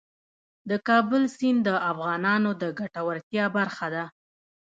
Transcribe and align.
د 0.69 0.71
کابل 0.87 1.23
سیند 1.35 1.59
د 1.67 1.69
افغانانو 1.91 2.49
د 2.61 2.63
ګټورتیا 2.79 3.45
برخه 3.57 3.87
ده. 3.95 4.05